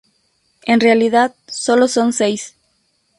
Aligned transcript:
En 0.65 0.79
realidad 0.79 1.35
solo 1.47 1.87
son 1.87 2.11
seis. 2.11 2.55